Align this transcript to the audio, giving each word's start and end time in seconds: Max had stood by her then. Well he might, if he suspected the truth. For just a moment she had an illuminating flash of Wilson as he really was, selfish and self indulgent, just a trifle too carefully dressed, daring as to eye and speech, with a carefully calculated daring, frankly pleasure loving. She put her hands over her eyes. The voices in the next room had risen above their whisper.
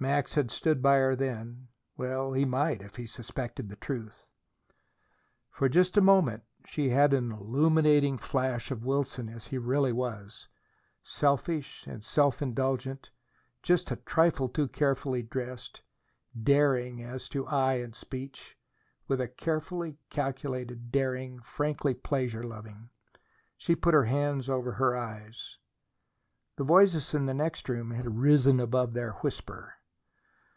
Max 0.00 0.34
had 0.34 0.50
stood 0.50 0.82
by 0.82 0.96
her 0.96 1.14
then. 1.14 1.68
Well 1.96 2.32
he 2.32 2.44
might, 2.44 2.82
if 2.82 2.96
he 2.96 3.06
suspected 3.06 3.68
the 3.68 3.76
truth. 3.76 4.26
For 5.52 5.68
just 5.68 5.96
a 5.96 6.00
moment 6.00 6.42
she 6.66 6.88
had 6.88 7.12
an 7.14 7.30
illuminating 7.30 8.18
flash 8.18 8.72
of 8.72 8.84
Wilson 8.84 9.28
as 9.28 9.46
he 9.46 9.58
really 9.58 9.92
was, 9.92 10.48
selfish 11.04 11.86
and 11.86 12.02
self 12.02 12.42
indulgent, 12.42 13.12
just 13.62 13.92
a 13.92 13.96
trifle 13.96 14.48
too 14.48 14.66
carefully 14.66 15.22
dressed, 15.22 15.82
daring 16.36 17.00
as 17.00 17.28
to 17.28 17.46
eye 17.46 17.74
and 17.74 17.94
speech, 17.94 18.58
with 19.06 19.20
a 19.20 19.28
carefully 19.28 19.98
calculated 20.10 20.90
daring, 20.90 21.38
frankly 21.42 21.94
pleasure 21.94 22.42
loving. 22.42 22.90
She 23.56 23.76
put 23.76 23.94
her 23.94 24.06
hands 24.06 24.48
over 24.48 24.72
her 24.72 24.96
eyes. 24.96 25.58
The 26.56 26.64
voices 26.64 27.14
in 27.14 27.26
the 27.26 27.32
next 27.34 27.68
room 27.68 27.92
had 27.92 28.18
risen 28.18 28.58
above 28.58 28.94
their 28.94 29.12
whisper. 29.12 29.74